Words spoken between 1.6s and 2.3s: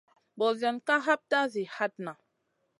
hatna.